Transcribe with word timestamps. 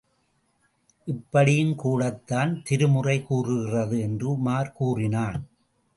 இப்படியும் 1.05 1.75
கூடத்தான் 1.75 2.61
திருமுறை 2.63 3.23
கூறுகிறது 3.23 3.99
என்று 3.99 4.31
உமார் 4.31 4.71
கூறினான். 4.71 5.39